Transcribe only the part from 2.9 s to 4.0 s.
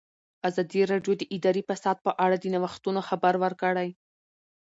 خبر ورکړی.